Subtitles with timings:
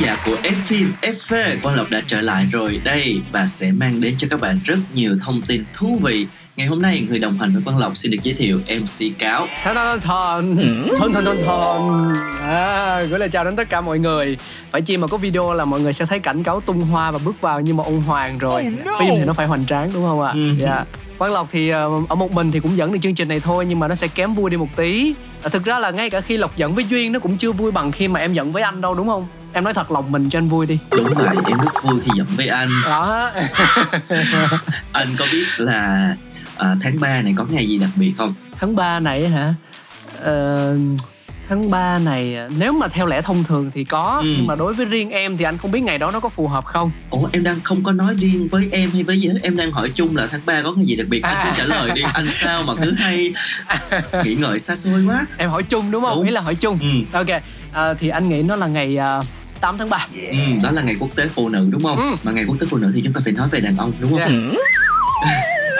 [0.00, 2.80] giả của F phim FV Quang Lộc đã trở lại rồi.
[2.84, 6.26] Đây và sẽ mang đến cho các bạn rất nhiều thông tin thú vị.
[6.56, 9.46] Ngày hôm nay người đồng hành với Quang Lộc xin được giới thiệu MC Cáo.
[9.62, 10.56] Thân thân thân thân.
[10.98, 14.36] Thân thân thân à, gửi lời chào đến tất cả mọi người.
[14.70, 17.18] Phải chi mà có video là mọi người sẽ thấy cảnh cáo tung hoa và
[17.24, 18.62] bước vào nhưng mà ông hoàng rồi.
[18.98, 20.32] Phim thì nó phải hoành tráng đúng không ạ?
[20.34, 20.54] Ừ.
[20.56, 20.84] dạ.
[21.18, 23.66] Quang Lộc thì ờ, ở một mình thì cũng dẫn được chương trình này thôi
[23.66, 25.14] nhưng mà nó sẽ kém vui đi một tí.
[25.42, 27.70] À, thực ra là ngay cả khi Lộc dẫn với Duyên nó cũng chưa vui
[27.70, 30.30] bằng khi mà em dẫn với anh đâu đúng không em nói thật lòng mình
[30.30, 30.78] cho anh vui đi.
[30.90, 32.68] Đúng vậy, em rất vui khi dẫn với anh.
[32.84, 33.30] Đó.
[34.92, 36.14] Anh có biết là
[36.56, 38.34] à, tháng 3 này có ngày gì đặc biệt không?
[38.60, 39.54] tháng 3 này hả?
[40.22, 40.74] Ờ,
[41.48, 44.34] tháng 3 này nếu mà theo lẽ thông thường thì có Ừ.
[44.36, 46.48] nhưng mà đối với riêng em thì anh không biết ngày đó nó có phù
[46.48, 46.90] hợp không.
[47.10, 49.90] Ủa em đang không có nói riêng với em hay với gì Em đang hỏi
[49.94, 51.22] chung là tháng 3 có ngày gì đặc biệt?
[51.22, 51.44] Anh À.
[51.44, 53.32] cứ trả lời đi, anh sao mà cứ hay
[54.24, 55.26] nghĩ ngợi xa xôi quá.
[55.36, 56.16] Em hỏi chung đúng không?
[56.16, 56.24] Đúng.
[56.26, 56.78] ý là hỏi chung.
[56.82, 57.18] Ừ.
[57.18, 59.20] ok à, thì anh nghĩ nó là ngày à,
[59.60, 61.96] 8 tháng 3 Ừ, đó là ngày quốc tế phụ nữ đúng không?
[61.96, 62.16] Ừ.
[62.22, 64.10] Mà ngày quốc tế phụ nữ thì chúng ta phải nói về đàn ông đúng
[64.10, 64.20] không?
[64.20, 64.28] Dạ.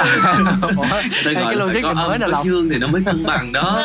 [0.77, 0.85] Ủa,
[1.25, 3.53] Tôi cái gọi phải logic có mới âm có dương thì nó mới cân bằng
[3.53, 3.83] đó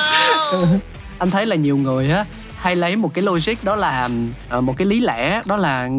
[1.20, 4.10] anh thấy là nhiều người á hay lấy một cái logic đó là
[4.50, 5.90] ờ, một cái lý lẽ đó là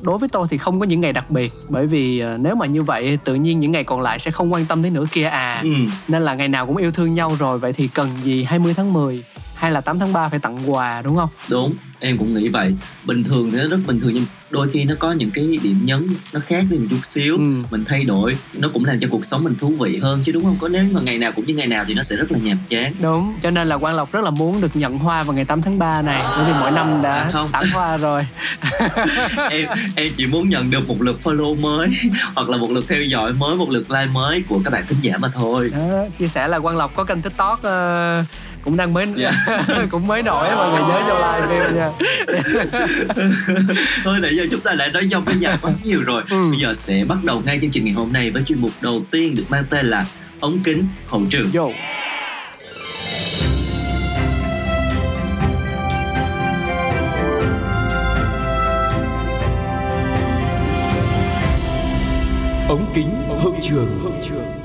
[0.00, 2.66] đối với tôi thì không có những ngày đặc biệt bởi vì ờ, nếu mà
[2.66, 5.24] như vậy tự nhiên những ngày còn lại sẽ không quan tâm tới nữa kia
[5.24, 5.70] à ừ.
[6.08, 8.92] nên là ngày nào cũng yêu thương nhau rồi vậy thì cần gì 20 tháng
[8.92, 9.24] 10
[9.54, 11.28] hay là 8 tháng 3 phải tặng quà đúng không?
[11.48, 14.84] Đúng, em cũng nghĩ vậy Bình thường thì nó rất bình thường nhưng đôi khi
[14.84, 17.62] nó có những cái điểm nhấn nó khác đi một chút xíu Ừ.
[17.70, 20.44] Mình thay đổi, nó cũng làm cho cuộc sống mình thú vị hơn chứ đúng
[20.44, 20.56] không?
[20.60, 22.58] Có nếu mà ngày nào cũng như ngày nào thì nó sẽ rất là nhàm
[22.68, 25.44] chán Đúng, cho nên là Quang Lộc rất là muốn được nhận hoa vào ngày
[25.44, 27.48] 8 tháng 3 này Bởi vì mỗi năm đã À, không.
[27.52, 28.26] tặng hoa rồi
[29.50, 31.88] em em chỉ muốn nhận được một lượt follow mới
[32.34, 34.98] hoặc là một lượt theo dõi mới một lượt like mới của các bạn thính
[35.02, 38.24] giả mà thôi Đó, Chia sẻ là Quang Lộc có kênh TikTok ờ,
[38.64, 39.32] cũng đang mới Dạ.
[39.90, 41.90] cũng mới nổi mọi người nhớ vô like video nha.
[44.04, 46.22] Thôi nãy giờ chúng ta đã nói dòng cái dài quá nhiều rồi.
[46.30, 46.50] Ừ.
[46.50, 49.02] bây giờ sẽ bắt đầu ngay chương trình ngày hôm nay với chuyên mục đầu
[49.10, 50.06] tiên được mang tên là
[50.40, 51.50] ống kính hậu trường.
[51.52, 51.72] Vô.
[62.68, 63.10] Ống kính
[63.42, 64.63] hậu trường hậu trường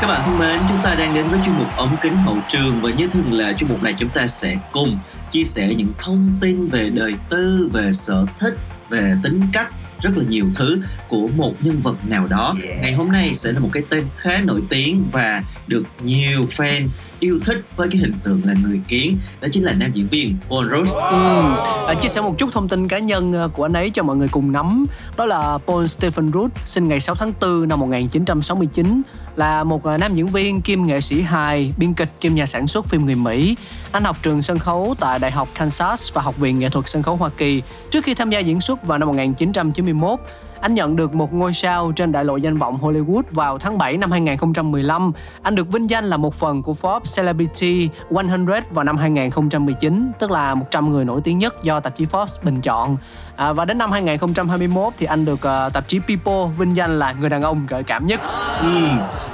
[0.00, 2.80] Các bạn thân mến, chúng ta đang đến với chuyên mục ống kính hậu trường
[2.82, 4.98] và như thường lệ chuyên mục này chúng ta sẽ cùng
[5.30, 8.54] chia sẻ những thông tin về đời tư, về sở thích,
[8.88, 9.68] về tính cách
[10.00, 12.54] rất là nhiều thứ của một nhân vật nào đó.
[12.82, 16.88] Ngày hôm nay sẽ là một cái tên khá nổi tiếng và được nhiều fan
[17.20, 20.36] yêu thích với cái hình tượng là người kiến đó chính là nam diễn viên
[20.50, 20.92] Paul Rudd.
[20.94, 21.42] ừ.
[21.88, 24.16] à, Chia sẻ một chút thông tin cá nhân ờ, của anh ấy cho mọi
[24.16, 24.84] người cùng nắm
[25.16, 29.02] Đó là Paul Stephen Rudd sinh ngày 6 tháng 4 năm 1969
[29.36, 32.66] là một à, nam diễn viên kim nghệ sĩ hài, biên kịch kim nhà sản
[32.66, 33.56] xuất phim người Mỹ.
[33.92, 37.02] Anh học trường sân khấu tại Đại học Kansas và Học viện Nghệ thuật Sân
[37.02, 40.20] khấu Hoa Kỳ Trước khi tham gia diễn xuất vào năm 1991
[40.60, 43.96] anh nhận được một ngôi sao trên đại lộ danh vọng Hollywood vào tháng 7
[43.96, 45.12] năm 2015.
[45.42, 50.30] Anh được vinh danh là một phần của Forbes Celebrity 100 vào năm 2019, tức
[50.30, 52.96] là 100 người nổi tiếng nhất do tạp chí Forbes bình chọn.
[53.36, 57.12] À, và đến năm 2021 thì anh được uh, tạp chí People vinh danh là
[57.12, 58.20] người đàn ông gợi cảm nhất.
[58.60, 58.68] Ừ.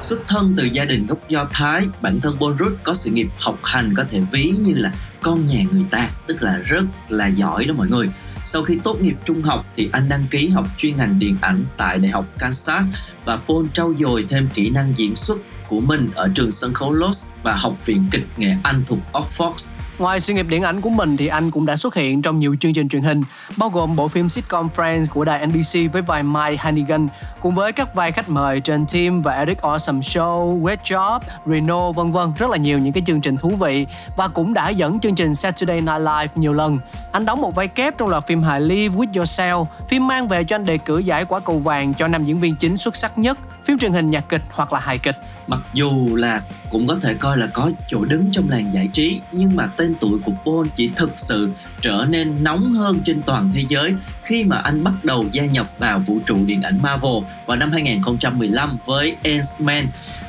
[0.02, 3.28] Xuất thân từ gia đình gốc Do Thái, bản thân Paul Rudd có sự nghiệp
[3.38, 7.26] học hành có thể ví như là con nhà người ta, tức là rất là
[7.26, 8.08] giỏi đó mọi người.
[8.44, 11.64] Sau khi tốt nghiệp trung học thì anh đăng ký học chuyên ngành điện ảnh
[11.76, 12.84] tại Đại học Kansas
[13.24, 16.92] và Paul trau dồi thêm kỹ năng diễn xuất của mình ở trường sân khấu
[16.92, 19.72] Los và Học viện kịch nghệ Anh thuộc Oxford.
[20.02, 22.56] Ngoài sự nghiệp điện ảnh của mình thì anh cũng đã xuất hiện trong nhiều
[22.60, 23.20] chương trình truyền hình,
[23.56, 27.08] bao gồm bộ phim sitcom Friends của đài NBC với vai Mike Hannigan,
[27.40, 31.92] cùng với các vai khách mời trên Tim và Eric Awesome Show, Wet Job, Reno
[31.92, 35.00] vân vân, rất là nhiều những cái chương trình thú vị và cũng đã dẫn
[35.00, 36.78] chương trình Saturday Night Live nhiều lần.
[37.12, 40.44] Anh đóng một vai kép trong loạt phim hài Live With Yourself, phim mang về
[40.44, 43.18] cho anh đề cử giải quả cầu vàng cho nam diễn viên chính xuất sắc
[43.18, 45.16] nhất, phim truyền hình nhạc kịch hoặc là hài kịch.
[45.46, 49.20] Mặc dù là cũng có thể coi là có chỗ đứng trong làng giải trí
[49.32, 51.50] nhưng mà tên tuổi của Paul chỉ thực sự
[51.80, 55.66] trở nên nóng hơn trên toàn thế giới khi mà anh bắt đầu gia nhập
[55.78, 59.86] vào vũ trụ điện ảnh Marvel vào năm 2015 với Ant-Man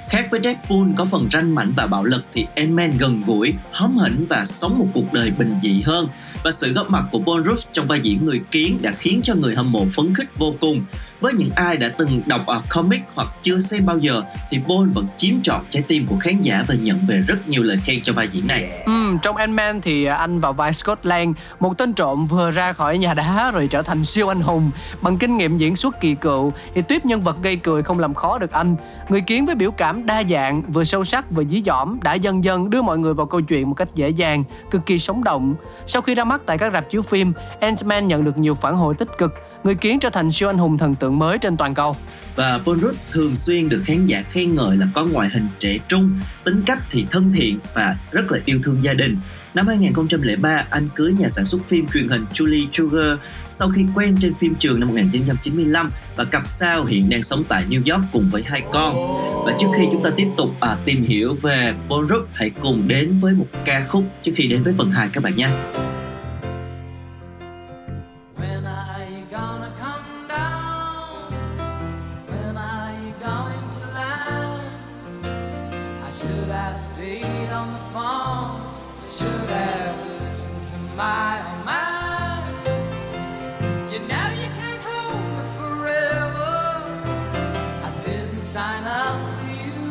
[0.09, 3.97] Khác với Deadpool có phần ranh mảnh và bạo lực thì Ant-Man gần gũi, hóm
[3.97, 6.07] hỉnh và sống một cuộc đời bình dị hơn
[6.44, 9.35] và sự góp mặt của Paul Rudd trong vai diễn người kiến đã khiến cho
[9.35, 10.85] người hâm mộ phấn khích vô cùng.
[11.23, 14.89] Với những ai đã từng đọc ở comic hoặc chưa xem bao giờ thì Paul
[14.89, 18.01] vẫn chiếm trọn trái tim của khán giả và nhận về rất nhiều lời khen
[18.01, 18.69] cho vai diễn này.
[18.85, 22.97] Ừ, trong Ant-Man thì anh vào vai Scott Lang, một tên trộm vừa ra khỏi
[22.97, 24.71] nhà đá rồi trở thành siêu anh hùng.
[25.01, 28.13] Bằng kinh nghiệm diễn xuất kỳ cựu thì tuyếp nhân vật gây cười không làm
[28.13, 28.75] khó được anh.
[29.09, 32.43] Người kiến với biểu cảm đa dạng, vừa sâu sắc vừa dí dỏm đã dần
[32.43, 35.55] dần đưa mọi người vào câu chuyện một cách dễ dàng, cực kỳ sống động.
[35.87, 38.95] Sau khi ra mắt tại các rạp chiếu phim, Ant-Man nhận được nhiều phản hồi
[38.95, 39.33] tích cực
[39.63, 41.95] người kiến trở thành siêu anh hùng thần tượng mới trên toàn cầu.
[42.36, 45.77] Và Paul Rudd thường xuyên được khán giả khen ngợi là có ngoại hình trẻ
[45.88, 49.18] trung, tính cách thì thân thiện và rất là yêu thương gia đình.
[49.54, 53.19] Năm 2003, anh cưới nhà sản xuất phim truyền hình Julie Sugar
[53.50, 57.66] sau khi quen trên phim trường năm 1995 và cặp sao hiện đang sống tại
[57.69, 58.95] New York cùng với hai con.
[59.45, 62.88] Và trước khi chúng ta tiếp tục à, tìm hiểu về Paul Rudd, hãy cùng
[62.88, 65.33] đến với một ca khúc trước khi đến với phần 2 các bạn
[76.79, 78.61] Stayed on the phone.
[79.01, 82.67] I should have listened to my own mind.
[83.91, 86.53] You know you can't hold me forever.
[87.83, 89.81] I didn't sign up for you.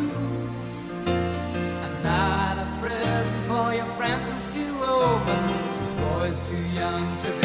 [1.06, 5.46] I'm not a present for your friends to open.
[5.80, 7.41] This boy's too young to be.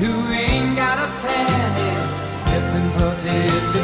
[0.00, 3.79] who ain't got a penny is stiff and floated.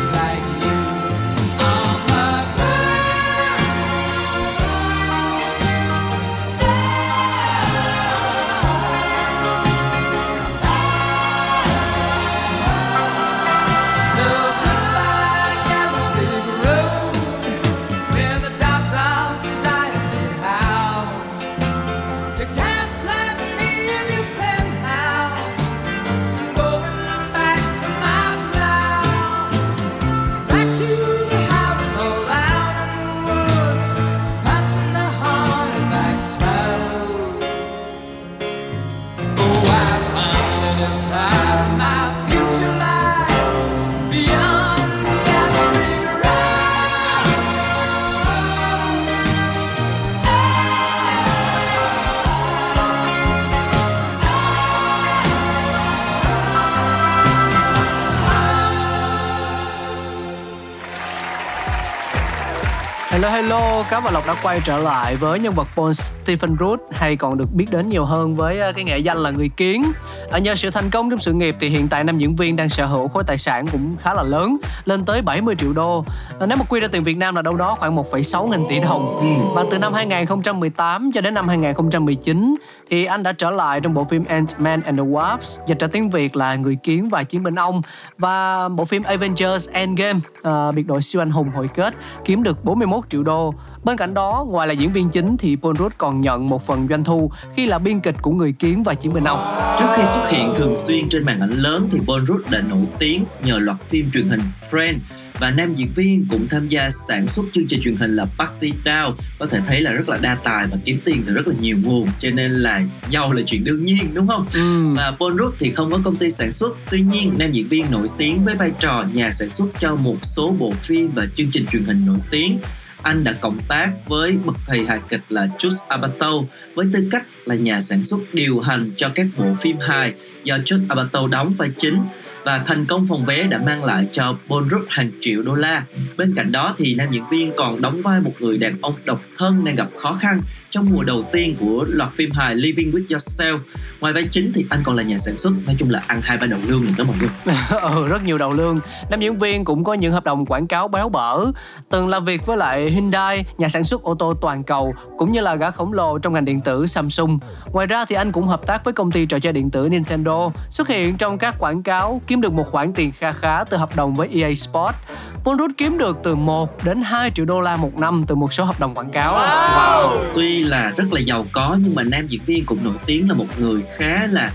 [63.17, 66.81] Hello hello, Cá và Lộc đã quay trở lại với nhân vật Paul Stephen Root
[66.93, 69.93] hay còn được biết đến nhiều hơn với ờ, cái nghệ danh là người kiến.
[70.30, 72.68] À, nhờ sự thành công trong sự nghiệp thì hiện tại nam diễn viên đang
[72.68, 76.04] sở hữu khối tài sản cũng khá là lớn, lên tới 70 triệu đô.
[76.40, 78.80] À, nếu mà quy ra tiền Việt Nam là đâu đó khoảng 1,6 nghìn tỷ
[78.80, 79.18] đồng.
[79.20, 79.52] Ừ.
[79.54, 82.54] Và từ năm 2018 cho đến năm 2019
[82.90, 86.10] thì anh đã trở lại trong bộ phim Ant-Man and the Wasp dịch ra tiếng
[86.10, 87.82] Việt là Người kiến và chiến binh ong
[88.18, 92.64] và bộ phim Avengers Endgame uh, biệt đội siêu anh hùng hồi kết kiếm được
[92.64, 93.54] 41 triệu đô
[93.86, 96.86] Bên cạnh đó, ngoài là diễn viên chính thì Paul Rudd còn nhận một phần
[96.90, 99.40] doanh thu khi là biên kịch của Người Kiến và Chiến binh Ong.
[99.78, 102.84] Trước khi xuất hiện thường xuyên trên màn ảnh lớn thì Paul Rudd đã nổi
[102.98, 104.40] tiếng nhờ loạt phim truyền hình
[104.70, 104.98] Friends.
[105.40, 108.72] Và nam diễn viên cũng tham gia sản xuất chương trình truyền hình là Party
[108.84, 111.55] Down có thể thấy là rất là đa tài và kiếm tiền từ rất là
[111.60, 114.46] nhiều nguồn cho nên là giàu là chuyện đương nhiên đúng không?
[114.55, 114.94] Ừ.
[114.96, 116.76] và Paul Rudd thì không có công ty sản xuất.
[116.90, 120.16] Tuy nhiên nam diễn viên nổi tiếng với vai trò nhà sản xuất cho một
[120.22, 122.58] số bộ phim và chương trình truyền hình nổi tiếng
[123.06, 126.32] anh đã cộng tác với bậc thầy hài kịch là Judd Abato
[126.75, 130.56] với tư cách là nhà sản xuất điều hành cho các bộ phim hài do
[130.56, 132.03] Judd Abato đóng vai chính
[132.46, 135.82] và thành công phòng vé đã mang lại cho Paul hàng triệu đô la.
[136.17, 139.20] Bên cạnh đó thì nam diễn viên còn đóng vai một người đàn ông độc
[139.36, 143.06] thân đang gặp khó khăn trong mùa đầu tiên của loạt phim hài Living with
[143.08, 143.58] Yourself.
[144.00, 146.36] Ngoài vai chính thì anh còn là nhà sản xuất, nói chung là ăn hai
[146.36, 147.56] ba đầu lương đó mọi người.
[147.82, 148.81] ừ, rất nhiều đầu lương.
[149.10, 151.46] Nam diễn viên cũng có những hợp đồng quảng cáo béo bở,
[151.91, 155.41] từng làm việc với lại Hyundai, nhà sản xuất ô tô toàn cầu, cũng như
[155.41, 157.38] là gã khổng lồ trong ngành điện tử Samsung.
[157.72, 160.50] Ngoài ra thì anh cũng hợp tác với công ty trò chơi điện tử Nintendo,
[160.70, 163.76] xuất hiện trong các quảng cáo, kiếm kiếm được một khoản tiền kha khá từ
[163.76, 164.98] hợp đồng với EA Sports.
[165.44, 168.52] Paul Rudd kiếm được từ 1 đến 2 triệu đô la một năm từ một
[168.52, 169.34] số hợp đồng quảng cáo.
[169.34, 170.24] Wow.
[170.34, 173.34] Tuy là rất là giàu có, nhưng mà nam diễn viên cũng nổi tiếng là
[173.34, 174.50] một người khá là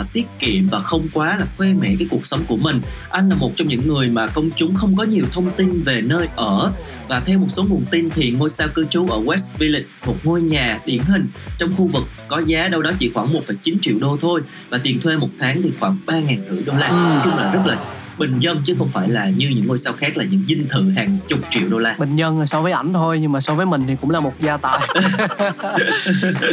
[0.00, 2.80] uh, tiết kiệm và không quá là khoe mẽ cái cuộc sống của mình.
[3.10, 6.00] Anh là một trong những người mà công chúng không có nhiều thông tin về
[6.00, 6.72] nơi ở.
[7.08, 10.16] Và theo một số nguồn tin thì ngôi sao cư trú ở West Village, một
[10.24, 11.28] ngôi nhà điển hình
[11.58, 15.00] trong khu vực có giá đâu đó chỉ khoảng 1,9 triệu đô thôi và tiền
[15.00, 16.90] thuê một tháng thì khoảng 3 ngàn rưỡi đô la.
[16.90, 17.78] Nói chung là rất là
[18.18, 20.90] bình dân chứ không phải là như những ngôi sao khác là những dinh thự
[20.96, 21.94] hàng chục triệu đô la.
[21.98, 24.32] Bình dân so với ảnh thôi nhưng mà so với mình thì cũng là một
[24.40, 24.88] gia tài.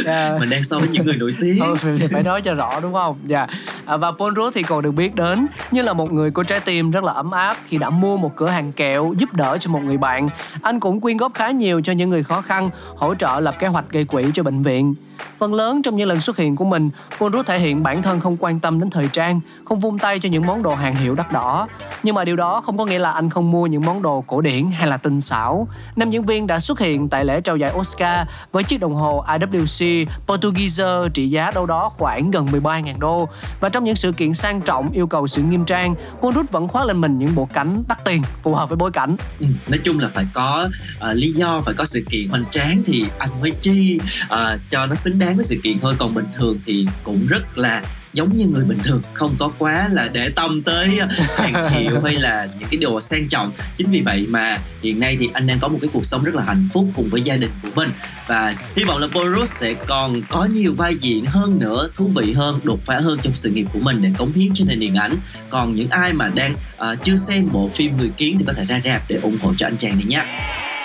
[0.06, 0.40] Yeah.
[0.40, 1.58] mình đang so với những người nổi tiếng.
[1.60, 3.16] Thôi thì phải nói cho rõ đúng không?
[3.26, 3.46] Dạ.
[3.86, 4.00] Yeah.
[4.00, 6.90] và Paul Rudd thì còn được biết đến như là một người có trái tim
[6.90, 9.80] rất là ấm áp khi đã mua một cửa hàng kẹo giúp đỡ cho một
[9.82, 10.28] người bạn.
[10.62, 13.66] Anh cũng quyên góp khá nhiều cho những người khó khăn hỗ trợ lập kế
[13.66, 14.94] hoạch gây quỹ cho bệnh viện
[15.38, 18.20] Phần lớn trong những lần xuất hiện của mình, Paul Rudd thể hiện bản thân
[18.20, 21.14] không quan tâm đến thời trang, không vung tay cho những món đồ hàng hiệu
[21.14, 21.68] đắt đỏ.
[22.02, 24.40] Nhưng mà điều đó không có nghĩa là anh không mua những món đồ cổ
[24.40, 25.68] điển hay là tinh xảo.
[25.96, 29.24] Nam diễn viên đã xuất hiện tại lễ trao giải Oscar với chiếc đồng hồ
[29.26, 33.28] IWC Portugieser trị giá đâu đó khoảng gần 13.000 đô.
[33.60, 36.68] Và trong những sự kiện sang trọng yêu cầu sự nghiêm trang, Paul Rudd vẫn
[36.68, 39.16] khoác lên mình những bộ cánh đắt tiền phù hợp với bối cảnh.
[39.40, 40.68] Ừ, nói chung là phải có
[41.10, 44.86] uh, lý do, phải có sự kiện hoành tráng thì anh mới chi uh, cho
[44.86, 45.94] nó xứng đáng với sự kiện thôi.
[45.98, 47.82] Còn bình thường thì cũng rất là
[48.12, 50.98] giống như người bình thường không có quá là để tâm tới
[51.36, 53.52] hàng hiệu hay là những cái đồ sang trọng.
[53.76, 56.34] Chính vì vậy mà hiện nay thì anh đang có một cái cuộc sống rất
[56.34, 57.90] là hạnh phúc cùng với gia đình của mình.
[58.26, 62.32] Và hy vọng là Boris sẽ còn có nhiều vai diễn hơn nữa thú vị
[62.32, 64.94] hơn đột phá hơn trong sự nghiệp của mình để cống hiến cho nền điện
[64.94, 65.16] ảnh.
[65.50, 68.64] Còn những ai mà đang uh, chưa xem bộ phim người kiến thì có thể
[68.64, 70.24] ra rạp để ủng hộ cho anh chàng này nhé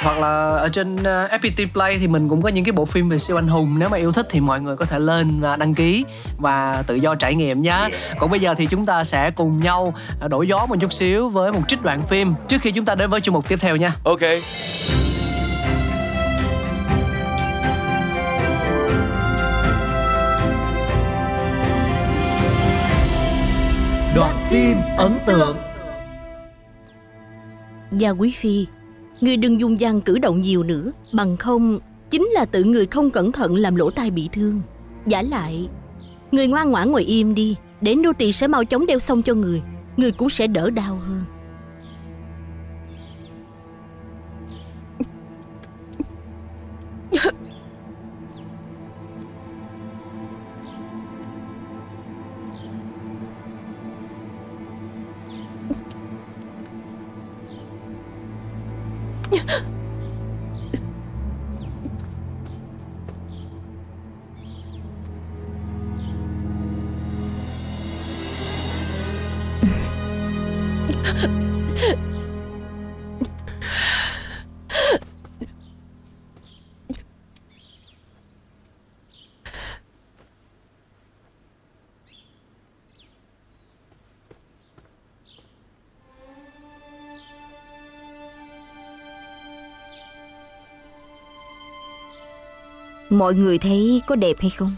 [0.02, 3.10] hoặc là ở trên uh, FPT Play thì mình cũng có những cái bộ phim
[3.10, 5.56] về siêu anh hùng nếu mà yêu thích thì mọi người có thể lên và
[5.56, 6.06] đăng ký
[6.38, 7.70] và tự do trải nghiệm nhé.
[7.72, 7.92] Yeah.
[8.20, 11.30] Còn bây giờ thì chúng ta sẽ cùng nhau à, đổi gió một chút xíu
[11.30, 13.76] với một trích đoạn phim trước khi chúng ta đến với chuyên mục tiếp theo
[13.76, 13.96] nha.
[14.04, 14.20] Ok.
[24.16, 25.58] Đoạn phim ấn tượng
[27.92, 28.68] Gia Quý Phi
[29.22, 30.92] Người đừng dùng gian cử động nhiều nữa.
[31.14, 34.62] Bằng không, Chính là tự người không cẩn thận làm lỗ tai bị thương.
[35.06, 35.68] Giả lại,
[36.32, 37.56] Người ngoan ngoãn ngồi im đi.
[37.82, 39.62] Để nô tỳ sẽ mau chóng đeo xong cho người.
[39.98, 41.22] Người cũng sẽ đỡ đau hơn.
[93.20, 94.76] Mọi người thấy có đẹp hay không?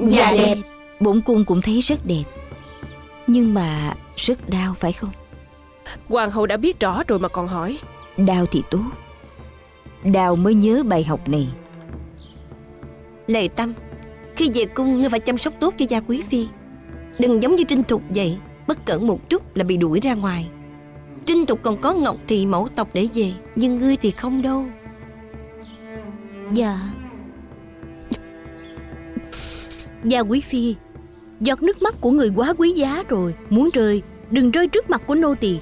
[0.00, 0.56] Dạ đẹp.
[1.00, 2.24] Bổn cung cũng thấy rất đẹp.
[3.26, 5.10] Nhưng mà rất đau phải không?
[6.08, 7.78] Hoàng hậu đã biết rõ rồi mà còn hỏi.
[8.16, 8.84] Đau thì tốt.
[10.04, 11.48] Đau mới nhớ bài học này.
[13.26, 13.72] Lệ Tâm
[14.36, 16.48] Khi về cung ngươi phải chăm sóc tốt cho gia quý phi.
[17.18, 20.48] Đừng giống như Trinh Thục vậy Bất cẩn một chút là bị đuổi ra ngoài.
[21.24, 24.66] Trinh Thục còn có Ngọc Thị mẫu tộc để về Nhưng ngươi thì không đâu
[26.52, 26.78] Dạ
[30.04, 30.74] Gia Quý Phi
[31.40, 35.02] Giọt nước mắt của người quá quý giá rồi Muốn rơi Đừng rơi trước mặt
[35.06, 35.58] của nô tỳ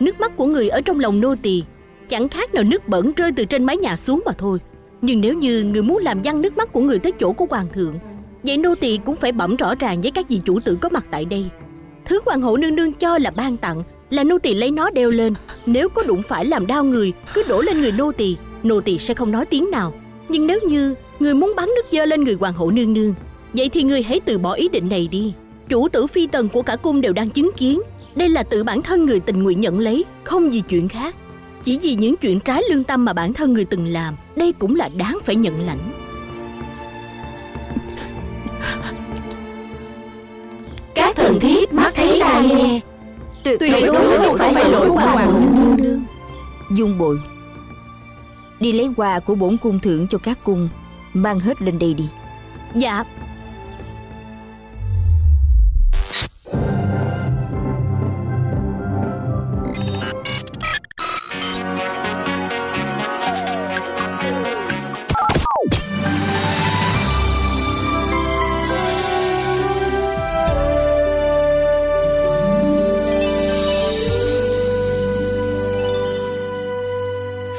[0.00, 1.62] Nước mắt của người ở trong lòng nô tỳ
[2.12, 4.58] chẳng khác nào nước bẩn rơi từ trên mái nhà xuống mà thôi.
[5.02, 7.66] Nhưng nếu như người muốn làm văng nước mắt của người tới chỗ của hoàng
[7.72, 7.94] thượng,
[8.42, 11.06] vậy nô tỳ cũng phải bẩm rõ ràng với các vị chủ tử có mặt
[11.10, 11.46] tại đây.
[12.04, 15.10] Thứ hoàng hậu nương nương cho là ban tặng là nô tỳ lấy nó đeo
[15.10, 15.34] lên.
[15.66, 18.98] Nếu có đụng phải làm đau người, cứ đổ lên người nô tỳ, nô tỳ
[18.98, 19.92] sẽ không nói tiếng nào.
[20.32, 23.14] Nhưng nếu như người muốn bắn nước dơ lên người hoàng hậu nương nương,
[23.52, 25.32] vậy thì người hãy từ bỏ ý định này đi.
[25.68, 27.80] Chủ tử phi tần của cả cung đều đang chứng kiến.
[28.14, 31.16] Đây là tự bản thân người tình nguyện nhận lấy, không vì chuyện khác.
[31.62, 34.76] Chỉ vì những chuyện trái lương tâm mà bản thân người từng làm, đây cũng
[34.76, 35.92] là đáng phải nhận lãnh.
[40.94, 42.80] Các thần thiếp mắt thấy tai nghe
[43.44, 46.02] Tuyệt, đối không phải lỗi của hoàng hậu nương nương
[46.70, 47.18] Dung bội
[48.62, 50.68] Đi lấy quà của bổn cung thưởng cho các cung.
[51.14, 52.08] Mang hết lên đây đi.
[52.74, 53.04] Dạ,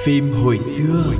[0.03, 1.13] Phim hồi xưa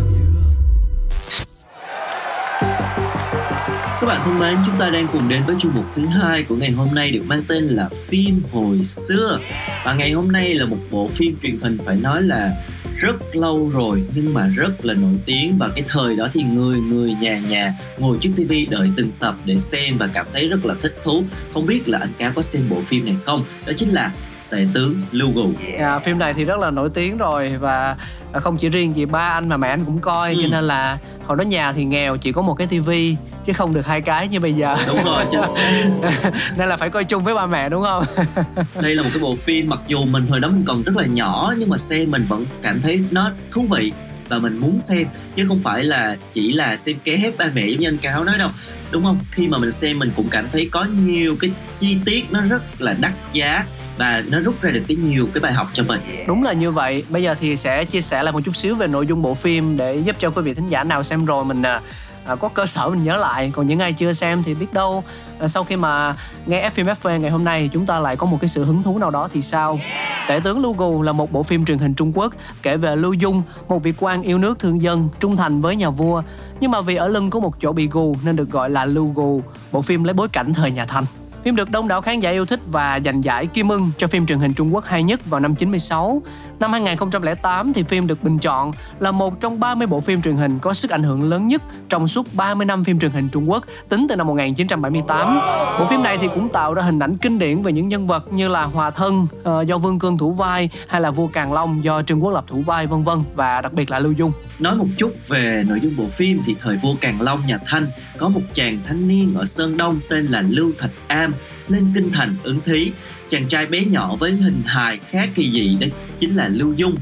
[4.01, 6.55] Các bạn thân mến, chúng ta đang cùng đến với chuyên mục thứ hai của
[6.55, 9.39] ngày hôm nay được mang tên là phim hồi xưa.
[9.85, 12.51] Và ngày hôm nay là một bộ phim truyền hình phải nói là
[12.97, 16.79] rất lâu rồi nhưng mà rất là nổi tiếng và cái thời đó thì người
[16.79, 20.65] người nhà nhà ngồi trước tivi đợi từng tập để xem và cảm thấy rất
[20.65, 21.23] là thích thú.
[21.53, 23.45] Không biết là anh cá có xem bộ phim này không?
[23.65, 24.11] Đó chính là
[24.53, 25.51] Tể tướng Lưu Gù.
[25.79, 27.95] À, phim này thì rất là nổi tiếng rồi và
[28.33, 30.39] không chỉ riêng chị ba anh mà mẹ anh cũng coi Ừ.
[30.43, 33.73] cho nên là hồi đó nhà thì nghèo chỉ có một cái tivi chứ không
[33.73, 35.85] được hai cái như bây giờ Đúng rồi, chính xác.
[36.57, 38.05] nên là phải coi chung với ba mẹ đúng không
[38.81, 41.05] đây là một cái bộ phim mặc dù mình hồi đó mình còn rất là
[41.05, 43.91] nhỏ nhưng mà xem mình vẫn cảm thấy nó thú vị
[44.33, 47.67] và mình muốn xem chứ không phải là chỉ là xem ké hết ba mẹ
[47.67, 48.49] giống như anh cáo nói đâu.
[48.91, 49.19] Đúng không?
[49.31, 52.81] Khi mà mình xem mình cũng cảm thấy có nhiều cái chi tiết nó rất
[52.81, 53.65] là đắt giá
[53.97, 55.99] và nó rút ra được cái nhiều cái bài học cho mình.
[56.27, 57.03] Đúng là như vậy.
[57.09, 59.77] Bây giờ thì sẽ chia sẻ lại một chút xíu về nội dung bộ phim
[59.77, 61.81] để giúp cho quý vị thính giả nào xem rồi mình à,
[62.25, 63.51] à có cơ sở mình nhớ lại.
[63.53, 65.03] Còn những ai chưa xem thì biết đâu.
[65.39, 66.15] À, sau khi mà
[66.45, 69.09] nghe FMFV ngày hôm nay chúng ta lại có một cái sự hứng thú nào
[69.09, 69.79] đó thì sao
[70.27, 73.13] Tể tướng Lưu Gù là một bộ phim truyền hình Trung Quốc kể về Lưu
[73.13, 76.23] Dung, một vị quan yêu nước thương dân, trung thành với nhà vua.
[76.59, 79.11] Nhưng mà vì ở lưng có một chỗ bị gù nên được gọi là Lưu
[79.15, 79.41] Gù.
[79.71, 81.05] Bộ phim lấy bối cảnh thời nhà Thanh.
[81.43, 84.25] Phim được đông đảo khán giả yêu thích và giành giải Kim Ưng cho phim
[84.25, 86.21] truyền hình Trung Quốc hay nhất vào năm 96.
[86.63, 90.59] Năm 2008 thì phim được bình chọn là một trong 30 bộ phim truyền hình
[90.59, 93.65] có sức ảnh hưởng lớn nhất trong suốt 30 năm phim truyền hình Trung Quốc
[93.89, 95.39] tính từ năm 1978.
[95.79, 98.33] Bộ phim này thì cũng tạo ra hình ảnh kinh điển về những nhân vật
[98.33, 101.83] như là Hòa Thân uh, do Vương Cương thủ vai hay là Vua Càn Long
[101.83, 104.31] do Trương Quốc Lập thủ vai vân vân và đặc biệt là Lưu Dung.
[104.59, 107.87] Nói một chút về nội dung bộ phim thì thời vua Càn Long nhà Thanh
[108.17, 111.33] có một chàng thanh niên ở Sơn Đông tên là Lưu Thạch Am
[111.69, 112.91] lên kinh thành ứng thí.
[113.29, 116.95] Chàng trai bé nhỏ với hình hài khá kỳ dị đấy chính là Lưu Dung.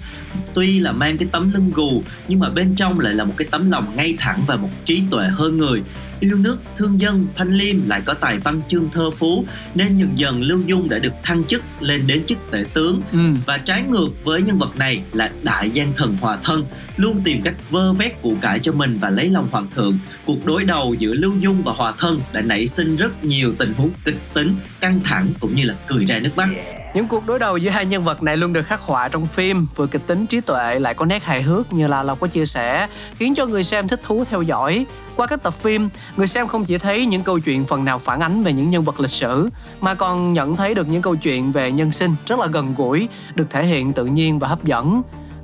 [0.53, 3.47] Tuy là mang cái tấm lưng gù nhưng mà bên trong lại là một cái
[3.51, 5.81] tấm lòng ngay thẳng và một trí tuệ hơn người.
[6.19, 9.45] Yêu nước, thương dân, thanh liêm lại có tài văn chương thơ phú
[9.75, 13.19] nên dần dần Lưu Dung đã được thăng chức lên đến chức tể tướng Ừ.
[13.45, 16.63] và trái ngược với nhân vật này là đại gian thần hòa thân
[16.97, 19.97] luôn tìm cách vơ vét của cải cho mình và lấy lòng hoàng thượng
[20.31, 23.73] cuộc đối đầu giữa lưu dung và hòa thân đã nảy sinh rất nhiều tình
[23.77, 26.49] huống kịch tính căng thẳng cũng như là cười ra nước mắt
[26.93, 29.67] Những cuộc đối đầu giữa hai nhân vật này luôn được khắc họa trong phim,
[29.75, 32.45] vừa kịch tính trí tuệ lại có nét hài hước như là Lộc có chia
[32.45, 34.85] sẻ, khiến cho người xem thích thú theo dõi.
[35.15, 38.19] Qua các tập phim, người xem không chỉ thấy những câu chuyện phần nào phản
[38.19, 39.49] ánh về những nhân vật lịch sử,
[39.81, 43.07] mà còn nhận thấy được những câu chuyện về nhân sinh rất là gần gũi,
[43.35, 45.01] được thể hiện tự nhiên và hấp dẫn.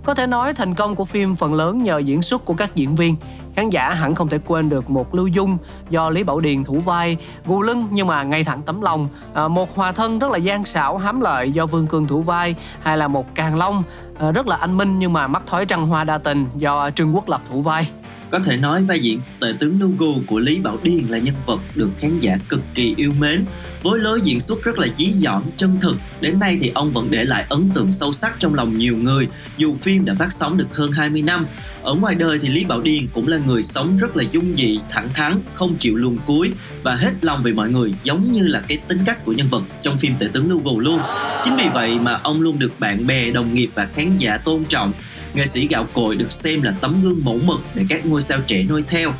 [0.08, 2.96] Có thể nói thành công của phim phần lớn nhờ diễn xuất của các diễn
[2.96, 3.15] viên.
[3.56, 5.58] Khán giả hẳn không thể quên được một Lưu Dung
[5.89, 9.08] do Lý Bảo Điền thủ vai, gù lưng nhưng mà ngay thẳng tấm lòng.
[9.34, 12.56] À, một hòa thân rất là gian xảo hám lợi do Vương Cương thủ vai,
[12.82, 13.84] hay là một Càng Long
[14.20, 17.15] à, rất là anh minh nhưng mà mắt thói trăng hoa đa tình do Trương
[17.15, 17.89] Quốc Lập thủ vai
[18.29, 21.59] có thể nói vai diễn tể tướng lưu của lý bảo điền là nhân vật
[21.75, 23.45] được khán giả cực kỳ yêu mến
[23.83, 27.07] với lối diễn xuất rất là dí dỏm chân thực đến nay thì ông vẫn
[27.09, 30.57] để lại ấn tượng sâu sắc trong lòng nhiều người dù phim đã phát sóng
[30.57, 31.45] được hơn 20 năm
[31.87, 34.79] ở ngoài đời thì Lý Bảo Điền cũng là người sống rất là dung dị,
[34.89, 36.51] thẳng thắn, không chịu luồn cuối
[36.83, 39.63] và hết lòng vì mọi người giống như là cái tính cách của nhân vật
[39.81, 40.99] trong phim Tể tướng Lưu Gù luôn.
[41.43, 44.63] Chính vì vậy mà ông luôn được bạn bè, đồng nghiệp và khán giả tôn
[44.65, 44.93] trọng.
[45.38, 48.39] Nghệ sĩ gạo cội được xem là tấm gương mẫu mực để các ngôi sao
[48.47, 49.13] trẻ noi theo.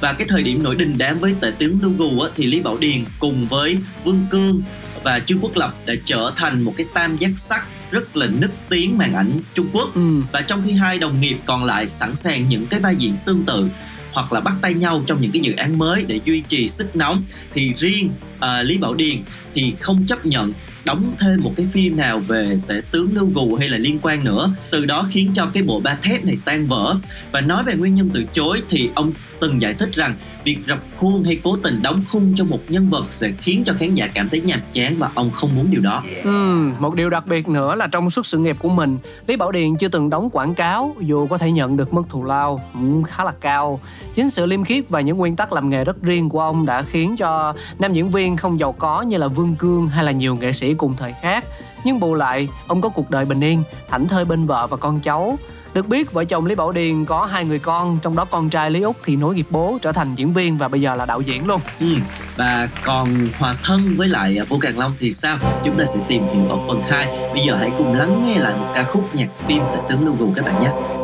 [0.00, 2.78] Và cái thời điểm nổi đình đám với tể tướng Lưu Gù thì Lý Bảo
[2.78, 4.62] Điền cùng với Vương Cương
[5.02, 8.50] và Trương Quốc Lập đã trở thành một cái tam giác sắt rất là nức
[8.68, 10.22] tiếng màn ảnh Trung Quốc ừ.
[10.32, 13.44] và trong khi hai đồng nghiệp còn lại sẵn sàng những cái vai diễn tương
[13.44, 13.68] tự
[14.12, 16.96] hoặc là bắt tay nhau trong những cái dự án mới để duy trì sức
[16.96, 17.22] nóng
[17.54, 19.16] thì riêng uh, Lý Bảo Điền
[19.54, 20.52] thì không chấp nhận
[20.88, 24.24] đóng thêm một cái phim nào về tể tướng lưu gù hay là liên quan
[24.24, 24.50] nữa.
[24.70, 26.96] Từ đó khiến cho cái bộ ba thép này tan vỡ.
[27.32, 30.14] Và nói về nguyên nhân từ chối thì ông từng giải thích rằng
[30.48, 33.72] việc rập khuôn hay cố tình đóng khung cho một nhân vật sẽ khiến cho
[33.78, 36.02] khán giả cảm thấy nhàm chán và ông không muốn điều đó.
[36.24, 39.52] Ừ, một điều đặc biệt nữa là trong suốt sự nghiệp của mình, Lý Bảo
[39.52, 43.02] Điền chưa từng đóng quảng cáo dù có thể nhận được mức thù lao cũng
[43.02, 43.80] khá là cao.
[44.14, 46.82] Chính sự liêm khiết và những nguyên tắc làm nghề rất riêng của ông đã
[46.82, 50.36] khiến cho nam diễn viên không giàu có như là Vương Cương hay là nhiều
[50.36, 51.44] nghệ sĩ cùng thời khác.
[51.84, 55.00] Nhưng bù lại, ông có cuộc đời bình yên, thảnh thơi bên vợ và con
[55.00, 55.38] cháu
[55.74, 58.70] được biết vợ chồng Lý Bảo Điền có hai người con, trong đó con trai
[58.70, 61.20] Lý Úc thì nối nghiệp bố trở thành diễn viên và bây giờ là đạo
[61.20, 61.60] diễn luôn.
[61.80, 61.86] Ừ.
[62.36, 65.38] Và còn hòa thân với lại à, Vũ Càng Long thì sao?
[65.64, 67.06] Chúng ta sẽ tìm hiểu ở phần 2.
[67.06, 70.14] Bây giờ hãy cùng lắng nghe lại một ca khúc nhạc phim tại tướng Lưu
[70.18, 70.97] Gù các bạn nhé.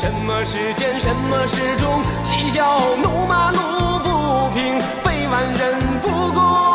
[0.00, 2.02] 什么是奸，什么是忠？
[2.24, 3.58] 嬉笑怒骂路
[3.98, 6.69] 不平，被万人不公。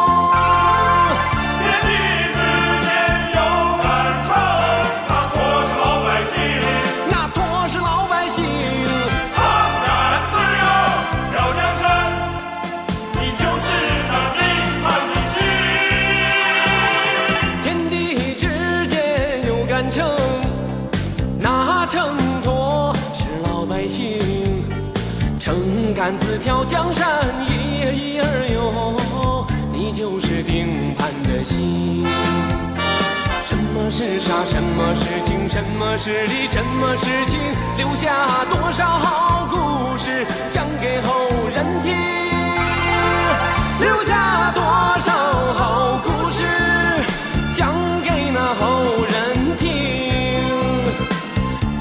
[33.95, 34.43] 是杀？
[34.43, 35.47] 什么是情？
[35.47, 36.45] 什么是理？
[36.47, 37.39] 什么是情？
[37.77, 41.95] 留下多少好故事，讲给后人听。
[43.79, 44.61] 留下多
[44.99, 45.13] 少
[45.53, 46.43] 好故事，
[47.55, 47.71] 讲
[48.03, 49.63] 给那后人听。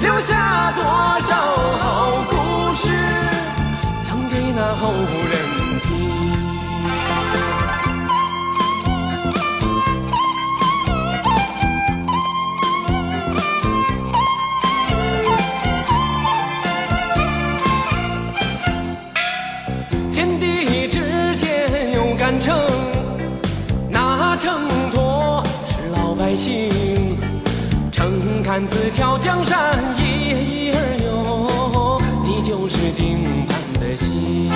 [0.00, 0.84] 留下多
[1.20, 1.34] 少
[1.82, 2.90] 好故事。
[4.06, 4.92] 讲给那后
[5.32, 5.33] 人
[28.54, 29.58] 秤杆子挑江山，
[29.98, 33.44] 一儿哟，你就是定。
[33.48, 34.48] 盘的星，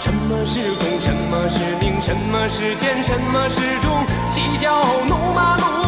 [0.00, 4.04] 什么是公，什么是名，什么是奸，什么是忠？
[4.28, 5.87] 嬉笑怒骂怒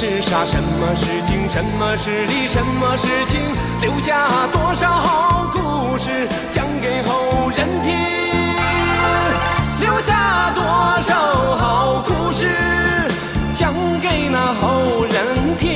[0.00, 0.46] 是杀？
[0.46, 1.46] 什么是情？
[1.46, 2.48] 什么是理？
[2.48, 3.38] 什么是情？
[3.82, 7.92] 留下多少好故事，讲给后人听。
[9.78, 10.64] 留下多
[11.02, 12.48] 少好故事，
[13.52, 15.68] 讲给那后人听。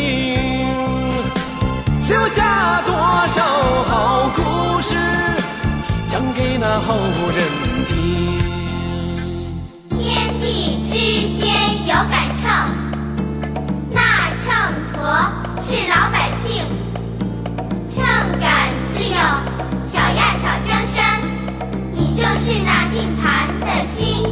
[2.09, 2.95] 留下多
[3.29, 3.43] 少
[3.87, 4.97] 好故事。
[6.09, 6.95] 讲给那后
[7.37, 7.44] 人
[22.95, 24.23] 定盘的心，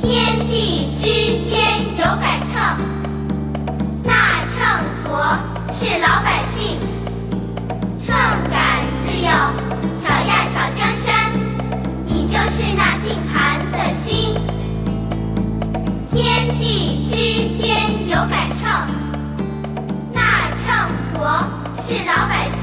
[0.00, 1.04] 天地之
[1.44, 2.56] 间有杆秤，
[4.02, 4.64] 那秤
[5.04, 5.36] 砣
[5.70, 6.78] 是老百姓，
[8.02, 8.16] 秤
[8.50, 9.28] 杆自有
[10.02, 11.30] 调呀调江山，
[12.06, 14.34] 你就是那定盘的心，
[16.10, 17.14] 天地之
[17.62, 18.64] 间有杆秤，
[20.14, 20.64] 那秤
[21.14, 21.44] 砣
[21.82, 22.55] 是老百姓。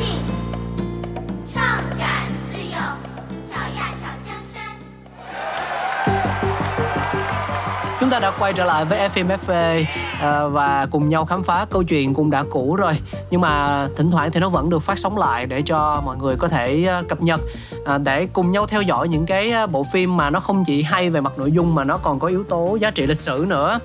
[8.13, 9.83] Ta đã quay trở lại với FMFV
[10.21, 12.93] ờ, và cùng nhau khám phá câu chuyện cũng đã cũ rồi.
[13.31, 16.35] Nhưng mà thỉnh thoảng thì nó vẫn được phát sóng lại để cho mọi người
[16.35, 17.41] có thể ờ, cập nhật.
[17.85, 21.09] Ờ, để cùng nhau theo dõi những cái bộ phim mà nó không chỉ hay
[21.09, 23.79] về mặt nội dung mà nó còn có yếu tố giá trị lịch sử nữa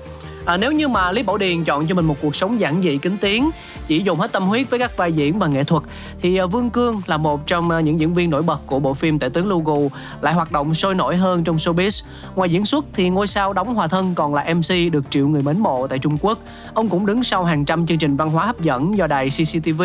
[0.49, 2.97] à, nếu như mà lý bảo điền chọn cho mình một cuộc sống giản dị
[2.97, 3.49] kính tiếng
[3.87, 5.83] chỉ dùng hết tâm huyết với các vai diễn và nghệ thuật
[6.21, 8.93] thì à, vương cương là một trong à, những diễn viên nổi bật của bộ
[8.93, 12.03] phim tể tướng Lugu lại hoạt động sôi nổi hơn trong showbiz.
[12.35, 15.41] Ngoài diễn xuất thì ngôi sao đóng hòa thân còn là mc được triệu người
[15.41, 16.39] mến mộ tại trung quốc.
[16.73, 19.83] Ông cũng đứng sau hàng trăm chương trình văn hóa hấp dẫn do đài cctv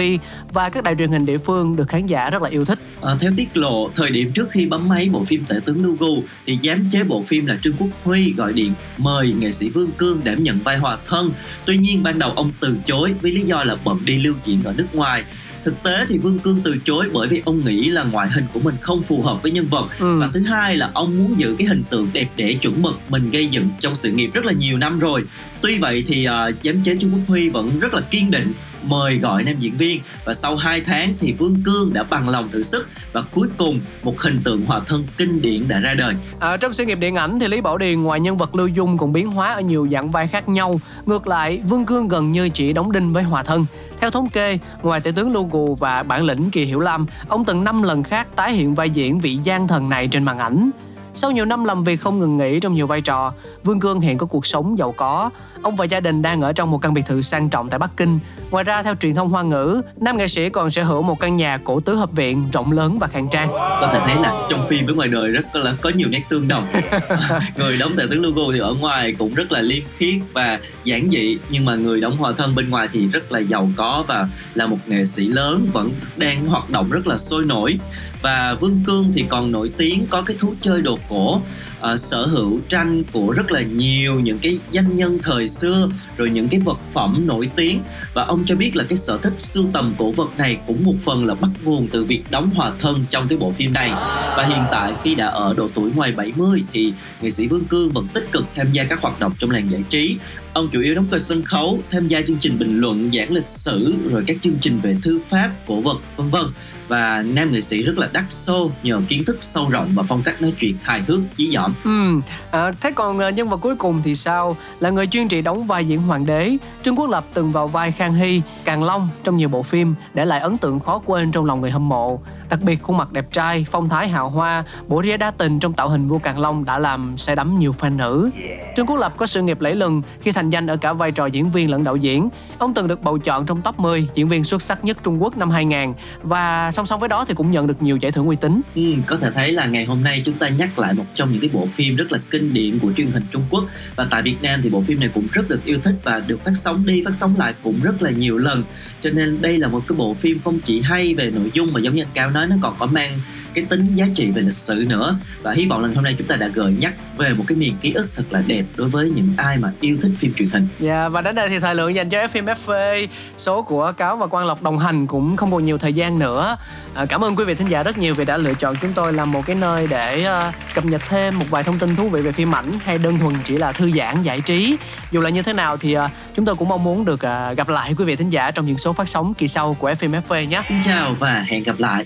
[0.52, 2.78] và các đài truyền hình địa phương được khán giả rất là yêu thích.
[3.02, 6.22] À, theo tiết lộ, thời điểm trước khi bấm máy bộ phim Tể tướng Lugu
[6.46, 9.90] thì giám chế bộ phim là Trương Quốc Huy gọi điện mời nghệ sĩ Vương
[9.96, 11.30] Cương đảm nhận vai hòa thân.
[11.64, 14.62] Tuy nhiên ban đầu ông từ chối với lý do là bận đi lưu diễn
[14.64, 15.24] ở nước ngoài.
[15.64, 18.60] Thực tế thì Vương Cương từ chối bởi vì ông nghĩ là ngoại hình của
[18.60, 20.18] mình không phù hợp với nhân vật Ừ.
[20.20, 23.30] và thứ hai là ông muốn giữ cái hình tượng đẹp đẽ chuẩn mực mình
[23.30, 25.22] gây dựng trong sự nghiệp rất là nhiều năm rồi.
[25.60, 28.52] Tuy vậy thì uh, giám chế Trương Quốc Huy vẫn rất là kiên định
[28.88, 32.48] mời gọi nam diễn viên và sau 2 tháng thì Vương Cương đã bằng lòng
[32.48, 36.14] thử sức và cuối cùng một hình tượng hòa thân kinh điển đã ra đời.
[36.38, 38.98] À, trong sự nghiệp điện ảnh thì Lý Bảo Điền ngoài nhân vật Lưu Dung
[38.98, 40.80] cũng biến hóa ở nhiều dạng vai khác nhau.
[41.06, 43.66] Ngược lại, Vương Cương gần như chỉ đóng đinh với hòa thân.
[44.00, 47.44] Theo thống kê, ngoài tể tướng Lưu Gù và bản lĩnh Kỳ Hiểu Lam, ông
[47.44, 50.70] từng 5 lần khác tái hiện vai diễn vị gian thần này trên màn ảnh.
[51.14, 53.32] Sau nhiều năm làm việc không ngừng nghỉ trong nhiều vai trò,
[53.64, 55.30] Vương Cương hiện có cuộc sống giàu có.
[55.62, 57.90] Ông và gia đình đang ở trong một căn biệt thự sang trọng tại Bắc
[57.96, 58.18] Kinh.
[58.54, 61.36] Ngoài ra, theo truyền thông hoa ngữ, nam nghệ sĩ còn sở hữu một căn
[61.36, 63.48] nhà cổ tứ hợp viện rộng lớn và khang trang.
[63.50, 66.48] Có thể thấy là trong phim với ngoài đời rất là có nhiều nét tương
[66.48, 66.64] đồng.
[67.56, 71.10] người đóng tể tướng Lugo thì ở ngoài cũng rất là liêm khiết và giản
[71.10, 74.28] dị nhưng mà người đóng hòa thân bên ngoài thì rất là giàu có và
[74.54, 77.78] là một nghệ sĩ lớn vẫn đang hoạt động rất là sôi nổi
[78.24, 81.40] và Vương Cương thì còn nổi tiếng có cái thú chơi đồ cổ
[81.80, 86.30] ờ, sở hữu tranh của rất là nhiều những cái danh nhân thời xưa rồi
[86.30, 87.80] những cái vật phẩm nổi tiếng
[88.14, 90.94] và ông cho biết là cái sở thích sưu tầm cổ vật này cũng một
[91.02, 93.90] phần là bắt nguồn từ việc đóng hòa thân trong cái bộ phim này.
[94.36, 97.90] Và hiện tại khi đã ở độ tuổi ngoài 70 thì nghệ sĩ Vương Cương
[97.90, 100.18] vẫn tích cực tham gia các hoạt động trong làng giải trí.
[100.54, 103.48] Ông chủ yếu đóng kịch sân khấu, tham gia chương trình bình luận, giảng lịch
[103.48, 106.44] sử, rồi các chương trình về thư pháp, cổ vật, vân vân.
[106.88, 110.22] Và nam nghệ sĩ rất là đắt xô nhờ kiến thức sâu rộng và phong
[110.22, 111.74] cách nói chuyện hài hước, dí dỏm.
[111.84, 114.56] Ừ, à, thế còn à, nhân vật cuối cùng thì sao?
[114.80, 117.92] Là người chuyên trị đóng vai diễn hoàng đế, Trương Quốc Lập từng vào vai
[117.92, 121.44] Khang Hy, Càng Long trong nhiều bộ phim để lại ấn tượng khó quên trong
[121.44, 122.20] lòng người hâm mộ.
[122.48, 125.72] Đặc biệt khuôn mặt đẹp trai, phong thái hào hoa, bộ ria đa tình trong
[125.72, 128.30] tạo hình vua Càng Long đã làm say đắm nhiều fan nữ.
[128.76, 131.26] Trương Quốc Lập có sự nghiệp lẫy lừng khi thành danh ở cả vai trò
[131.26, 132.28] diễn viên lẫn đạo diễn.
[132.58, 135.38] Ông từng được bầu chọn trong top 10 diễn viên xuất sắc nhất Trung Quốc
[135.38, 138.36] năm 2000 và song song với đó thì cũng nhận được nhiều giải thưởng uy
[138.36, 138.60] tín.
[138.74, 141.40] Ừ, có thể thấy là ngày hôm nay chúng ta nhắc lại một trong những
[141.40, 143.64] cái bộ phim rất là kinh điển của truyền hình Trung Quốc
[143.96, 146.44] và tại Việt Nam thì bộ phim này cũng rất được yêu thích và được
[146.44, 148.62] phát sóng đi phát sóng lại cũng rất là nhiều lần
[149.02, 151.80] cho nên đây là một cái bộ phim không chỉ hay về nội dung mà
[151.80, 153.10] giống như anh Cao nói nó còn có mang
[153.54, 156.26] cái tính giá trị về lịch sử nữa và hy vọng là hôm nay chúng
[156.26, 159.12] ta đã gợi nhắc về một cái miền ký ức thật là đẹp đối với
[159.16, 161.94] những ai mà yêu thích phim truyền hình Dạ và đến đây thì thời lượng
[161.94, 165.64] dành cho FM FV số của Cáo và Quang Lộc đồng hành cũng không còn
[165.64, 166.56] nhiều thời gian nữa.
[166.94, 169.12] À, cảm ơn quý vị thính giả rất nhiều vì đã lựa chọn chúng tôi
[169.12, 172.22] làm một cái nơi để à, cập nhật thêm một vài thông tin thú vị
[172.22, 174.76] về phim ảnh hay đơn thuần chỉ là thư giãn giải trí.
[175.10, 177.68] Dù là như thế nào thì à, chúng tôi cũng mong muốn được à, gặp
[177.68, 180.48] lại quý vị thính giả trong những số phát sóng kỳ sau của FM FV
[180.48, 180.62] nhé.
[180.68, 182.04] Xin chào và hẹn gặp lại